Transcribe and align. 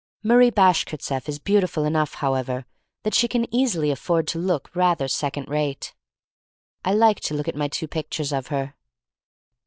Marie 0.23 0.49
Bashkirtseff 0.49 1.29
is 1.29 1.37
beautiful 1.37 1.83
enough, 1.85 2.15
liowever, 2.15 2.65
that 3.03 3.13
she 3.13 3.27
can 3.27 3.45
easily 3.53 3.91
afford 3.91 4.27
to 4.27 4.39
look 4.39 4.75
rather 4.75 5.07
second 5.07 5.47
rate. 5.47 5.93
I 6.83 6.91
like 6.91 7.19
to 7.19 7.35
look 7.35 7.47
at 7.47 7.55
my 7.55 7.67
two 7.67 7.87
pictures 7.87 8.33
of 8.33 8.47
her. 8.47 8.73